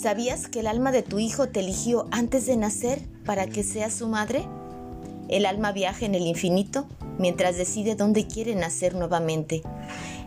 ¿Sabías 0.00 0.46
que 0.46 0.60
el 0.60 0.68
alma 0.68 0.92
de 0.92 1.02
tu 1.02 1.18
hijo 1.18 1.48
te 1.48 1.58
eligió 1.58 2.06
antes 2.12 2.46
de 2.46 2.56
nacer 2.56 3.00
para 3.24 3.48
que 3.48 3.64
seas 3.64 3.92
su 3.92 4.06
madre? 4.06 4.44
El 5.28 5.44
alma 5.44 5.72
viaja 5.72 6.06
en 6.06 6.14
el 6.14 6.24
infinito 6.24 6.86
mientras 7.18 7.56
decide 7.56 7.96
dónde 7.96 8.28
quiere 8.28 8.54
nacer 8.54 8.94
nuevamente. 8.94 9.60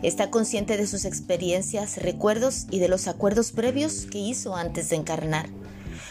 Está 0.02 0.28
consciente 0.30 0.76
de 0.76 0.86
sus 0.86 1.06
experiencias, 1.06 1.96
recuerdos 1.96 2.66
y 2.70 2.80
de 2.80 2.88
los 2.88 3.08
acuerdos 3.08 3.52
previos 3.52 4.04
que 4.10 4.18
hizo 4.18 4.56
antes 4.56 4.90
de 4.90 4.96
encarnar. 4.96 5.48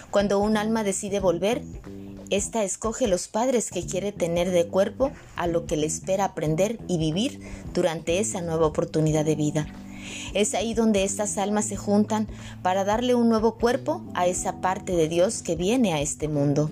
Cuando 0.09 0.39
un 0.39 0.57
alma 0.57 0.83
decide 0.83 1.19
volver, 1.19 1.61
ésta 2.31 2.63
escoge 2.63 3.07
los 3.07 3.27
padres 3.27 3.69
que 3.69 3.85
quiere 3.85 4.11
tener 4.11 4.49
de 4.49 4.65
cuerpo 4.65 5.11
a 5.35 5.45
lo 5.45 5.67
que 5.67 5.77
le 5.77 5.85
espera 5.85 6.25
aprender 6.25 6.79
y 6.87 6.97
vivir 6.97 7.39
durante 7.75 8.17
esa 8.17 8.41
nueva 8.41 8.65
oportunidad 8.65 9.23
de 9.23 9.35
vida. 9.35 9.67
Es 10.33 10.53
ahí 10.53 10.73
donde 10.73 11.03
estas 11.03 11.37
almas 11.37 11.65
se 11.65 11.75
juntan 11.75 12.27
para 12.61 12.83
darle 12.83 13.15
un 13.15 13.29
nuevo 13.29 13.55
cuerpo 13.55 14.01
a 14.13 14.27
esa 14.27 14.61
parte 14.61 14.93
de 14.93 15.07
Dios 15.07 15.41
que 15.41 15.55
viene 15.55 15.93
a 15.93 16.01
este 16.01 16.27
mundo. 16.27 16.69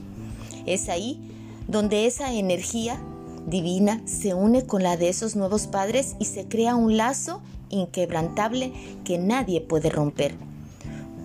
Es 0.65 0.89
ahí 0.89 1.19
donde 1.67 2.05
esa 2.05 2.33
energía 2.33 2.99
divina 3.47 4.01
se 4.05 4.33
une 4.33 4.65
con 4.65 4.83
la 4.83 4.97
de 4.97 5.09
esos 5.09 5.35
nuevos 5.35 5.67
padres 5.67 6.15
y 6.19 6.25
se 6.25 6.47
crea 6.47 6.75
un 6.75 6.97
lazo 6.97 7.41
inquebrantable 7.69 8.73
que 9.03 9.17
nadie 9.17 9.61
puede 9.61 9.89
romper. 9.89 10.35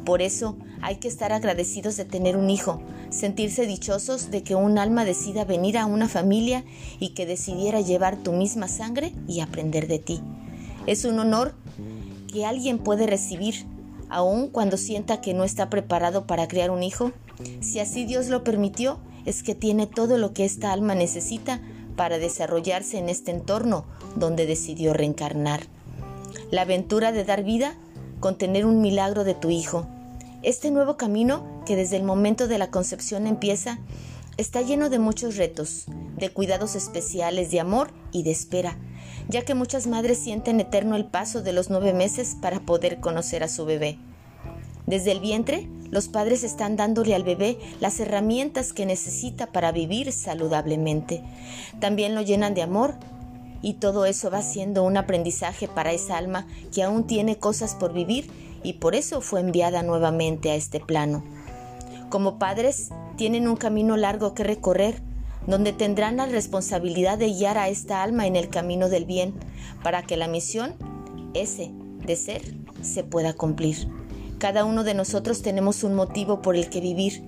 Por 0.04 0.20
eso 0.20 0.56
hay 0.82 0.96
que 0.96 1.08
estar 1.08 1.32
agradecidos 1.32 1.96
de 1.96 2.04
tener 2.04 2.36
un 2.36 2.50
hijo, 2.50 2.82
sentirse 3.08 3.66
dichosos 3.66 4.30
de 4.30 4.42
que 4.42 4.54
un 4.54 4.76
alma 4.78 5.06
decida 5.06 5.44
venir 5.44 5.78
a 5.78 5.86
una 5.86 6.08
familia 6.08 6.62
y 7.00 7.10
que 7.10 7.24
decidiera 7.24 7.80
llevar 7.80 8.22
tu 8.22 8.32
misma 8.32 8.68
sangre 8.68 9.12
y 9.26 9.40
aprender 9.40 9.88
de 9.88 9.98
ti. 9.98 10.20
Es 10.86 11.04
un 11.04 11.18
honor 11.18 11.54
que 12.30 12.44
alguien 12.44 12.78
puede 12.78 13.06
recibir, 13.06 13.64
aun 14.10 14.48
cuando 14.48 14.76
sienta 14.76 15.20
que 15.20 15.32
no 15.32 15.44
está 15.44 15.70
preparado 15.70 16.26
para 16.26 16.46
criar 16.46 16.70
un 16.70 16.82
hijo. 16.82 17.12
Si 17.60 17.80
así 17.80 18.04
Dios 18.04 18.28
lo 18.28 18.44
permitió, 18.44 18.98
es 19.24 19.42
que 19.42 19.54
tiene 19.54 19.86
todo 19.86 20.18
lo 20.18 20.34
que 20.34 20.44
esta 20.44 20.72
alma 20.72 20.94
necesita 20.94 21.60
para 21.96 22.18
desarrollarse 22.18 22.98
en 22.98 23.08
este 23.08 23.30
entorno 23.30 23.86
donde 24.14 24.46
decidió 24.46 24.92
reencarnar. 24.92 25.62
La 26.50 26.62
aventura 26.62 27.12
de 27.12 27.24
dar 27.24 27.44
vida 27.44 27.76
con 28.20 28.36
tener 28.36 28.66
un 28.66 28.82
milagro 28.82 29.24
de 29.24 29.34
tu 29.34 29.48
hijo. 29.48 29.86
Este 30.42 30.70
nuevo 30.70 30.98
camino 30.98 31.62
que 31.64 31.76
desde 31.76 31.96
el 31.96 32.02
momento 32.02 32.46
de 32.46 32.58
la 32.58 32.70
concepción 32.70 33.26
empieza 33.26 33.78
está 34.36 34.60
lleno 34.60 34.90
de 34.90 34.98
muchos 34.98 35.36
retos, 35.36 35.86
de 36.18 36.28
cuidados 36.28 36.74
especiales, 36.74 37.50
de 37.50 37.60
amor 37.60 37.90
y 38.12 38.24
de 38.24 38.32
espera 38.32 38.76
ya 39.28 39.42
que 39.42 39.54
muchas 39.54 39.86
madres 39.86 40.18
sienten 40.18 40.60
eterno 40.60 40.96
el 40.96 41.04
paso 41.04 41.42
de 41.42 41.52
los 41.52 41.70
nueve 41.70 41.92
meses 41.92 42.36
para 42.40 42.60
poder 42.60 43.00
conocer 43.00 43.42
a 43.42 43.48
su 43.48 43.64
bebé. 43.64 43.98
Desde 44.86 45.12
el 45.12 45.20
vientre, 45.20 45.66
los 45.90 46.08
padres 46.08 46.44
están 46.44 46.76
dándole 46.76 47.14
al 47.14 47.22
bebé 47.22 47.58
las 47.80 48.00
herramientas 48.00 48.72
que 48.72 48.84
necesita 48.84 49.46
para 49.46 49.72
vivir 49.72 50.12
saludablemente. 50.12 51.22
También 51.80 52.14
lo 52.14 52.22
llenan 52.22 52.54
de 52.54 52.62
amor 52.62 52.94
y 53.62 53.74
todo 53.74 54.04
eso 54.04 54.30
va 54.30 54.42
siendo 54.42 54.82
un 54.82 54.96
aprendizaje 54.98 55.68
para 55.68 55.92
esa 55.92 56.18
alma 56.18 56.46
que 56.72 56.82
aún 56.82 57.06
tiene 57.06 57.38
cosas 57.38 57.74
por 57.74 57.94
vivir 57.94 58.30
y 58.62 58.74
por 58.74 58.94
eso 58.94 59.20
fue 59.20 59.40
enviada 59.40 59.82
nuevamente 59.82 60.50
a 60.50 60.54
este 60.54 60.80
plano. 60.80 61.24
Como 62.10 62.38
padres, 62.38 62.90
tienen 63.16 63.48
un 63.48 63.56
camino 63.56 63.96
largo 63.96 64.34
que 64.34 64.44
recorrer 64.44 65.00
donde 65.46 65.72
tendrán 65.72 66.16
la 66.16 66.26
responsabilidad 66.26 67.18
de 67.18 67.32
guiar 67.32 67.58
a 67.58 67.68
esta 67.68 68.02
alma 68.02 68.26
en 68.26 68.36
el 68.36 68.48
camino 68.48 68.88
del 68.88 69.04
bien, 69.04 69.34
para 69.82 70.02
que 70.02 70.16
la 70.16 70.28
misión, 70.28 70.74
ese 71.34 71.70
de 72.06 72.16
ser, 72.16 72.42
se 72.82 73.04
pueda 73.04 73.32
cumplir. 73.32 73.88
Cada 74.38 74.64
uno 74.64 74.84
de 74.84 74.94
nosotros 74.94 75.42
tenemos 75.42 75.84
un 75.84 75.94
motivo 75.94 76.42
por 76.42 76.56
el 76.56 76.68
que 76.68 76.80
vivir 76.80 77.22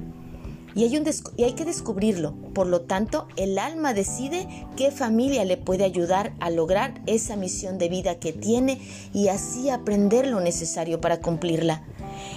y 0.77 0.85
hay, 0.85 1.03
y 1.39 1.45
hay, 1.45 1.53
que 1.55 1.65
descubrirlo. 1.65 2.35
Por 2.53 2.67
lo 2.67 2.83
tanto, 2.83 3.27
el 3.37 3.59
alma 3.59 3.95
decide 3.95 4.47
qué 4.77 4.91
familia 4.91 5.47
le 5.47 5.57
puede 5.57 5.85
ayudar 5.85 6.35
a 6.39 6.51
lograr 6.51 7.01
esa 7.07 7.35
misión 7.35 7.79
de 7.79 7.89
vida 7.89 8.17
que 8.17 8.35
tiene 8.35 8.79
y 9.15 9.29
así 9.29 9.71
aprender 9.71 10.27
lo 10.27 10.41
necesario 10.41 11.01
para 11.01 11.23
cumplirla. 11.23 11.83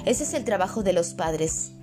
Ese 0.05 0.23
es 0.23 0.33
el 0.33 0.45
trabajo 0.45 0.83
de 0.83 0.93
los 0.93 1.13
padres, 1.15 1.73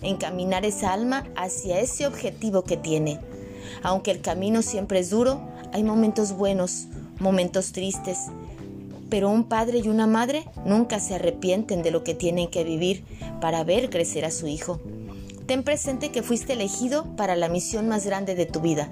encaminar 0.00 0.64
esa 0.64 0.94
alma 0.94 1.24
hacia 1.36 1.80
ese 1.80 2.06
objetivo 2.06 2.64
que 2.64 2.78
tiene. 2.78 3.20
Aunque 3.82 4.10
el 4.10 4.20
camino 4.20 4.62
siempre 4.62 4.98
es 4.98 5.10
duro, 5.10 5.40
hay 5.72 5.82
momentos 5.82 6.32
buenos, 6.32 6.86
momentos 7.18 7.72
tristes, 7.72 8.18
pero 9.08 9.30
un 9.30 9.44
padre 9.44 9.78
y 9.78 9.88
una 9.88 10.06
madre 10.06 10.44
nunca 10.64 11.00
se 11.00 11.14
arrepienten 11.14 11.82
de 11.82 11.90
lo 11.90 12.02
que 12.02 12.14
tienen 12.14 12.48
que 12.48 12.64
vivir 12.64 13.04
para 13.40 13.64
ver 13.64 13.90
crecer 13.90 14.24
a 14.24 14.30
su 14.30 14.46
hijo. 14.46 14.80
Ten 15.46 15.62
presente 15.62 16.10
que 16.10 16.24
fuiste 16.24 16.54
elegido 16.54 17.04
para 17.16 17.36
la 17.36 17.48
misión 17.48 17.88
más 17.88 18.04
grande 18.04 18.34
de 18.34 18.46
tu 18.46 18.60
vida, 18.60 18.88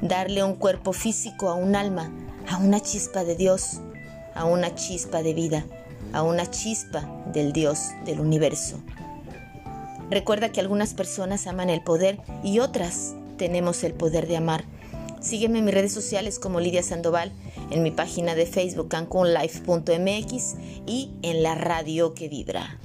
darle 0.00 0.42
un 0.42 0.54
cuerpo 0.54 0.94
físico 0.94 1.50
a 1.50 1.54
un 1.54 1.76
alma, 1.76 2.10
a 2.48 2.56
una 2.56 2.80
chispa 2.80 3.24
de 3.24 3.36
Dios, 3.36 3.80
a 4.34 4.46
una 4.46 4.74
chispa 4.74 5.22
de 5.22 5.34
vida, 5.34 5.66
a 6.14 6.22
una 6.22 6.50
chispa 6.50 7.06
del 7.32 7.52
Dios 7.52 7.90
del 8.06 8.20
universo. 8.20 8.80
Recuerda 10.10 10.48
que 10.48 10.60
algunas 10.60 10.94
personas 10.94 11.46
aman 11.46 11.68
el 11.68 11.82
poder 11.82 12.18
y 12.42 12.60
otras 12.60 13.14
tenemos 13.38 13.82
el 13.84 13.94
poder 13.94 14.28
de 14.28 14.36
amar. 14.36 14.64
Sígueme 15.20 15.60
en 15.60 15.64
mis 15.64 15.74
redes 15.74 15.92
sociales 15.92 16.38
como 16.38 16.60
Lidia 16.60 16.82
Sandoval, 16.82 17.32
en 17.70 17.82
mi 17.82 17.90
página 17.90 18.34
de 18.34 18.44
Facebook 18.44 18.88
cancunlife.mx 18.88 20.56
y 20.86 21.10
en 21.22 21.42
la 21.42 21.54
radio 21.54 22.14
que 22.14 22.28
vibra. 22.28 22.78